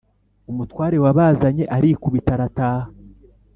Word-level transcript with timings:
umutware 0.51 0.97
wabazanye 1.03 1.63
arikubita 1.75 2.31
arataha 2.35 2.85